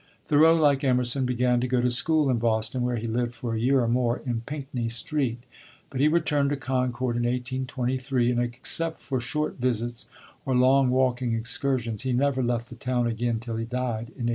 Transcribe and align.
Thoreau, 0.29 0.55
like 0.55 0.83
Emerson, 0.83 1.27
began 1.27 1.61
to 1.61 1.67
go 1.67 1.79
to 1.79 1.91
school 1.91 2.31
in 2.31 2.39
Boston, 2.39 2.81
where 2.81 2.95
he 2.95 3.05
lived 3.05 3.35
for 3.35 3.53
a 3.53 3.59
year 3.59 3.81
or 3.81 3.87
more 3.87 4.23
in 4.25 4.41
Pinckney 4.47 4.89
Street. 4.89 5.43
But 5.91 6.01
he 6.01 6.07
returned 6.07 6.49
to 6.49 6.55
Concord 6.57 7.17
in 7.17 7.21
1823, 7.21 8.31
and, 8.31 8.41
except 8.41 8.99
for 8.99 9.21
short 9.21 9.59
visits 9.59 10.09
or 10.43 10.55
long 10.55 10.89
walking 10.89 11.35
excursions, 11.35 12.01
he 12.01 12.13
never 12.13 12.41
left 12.41 12.69
the 12.69 12.75
town 12.75 13.05
again 13.05 13.39
till 13.39 13.57
he 13.57 13.65
died, 13.65 14.09
in 14.17 14.25
1862. 14.25 14.29